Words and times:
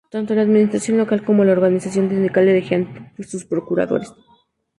Tanto 0.11 0.33
la 0.33 0.41
Administración 0.41 0.97
Local 0.97 1.23
como 1.23 1.43
la 1.45 1.51
Organización 1.51 2.09
Sindical 2.09 2.47
elegían 2.47 3.13
sus 3.19 3.45
procuradores. 3.45 4.11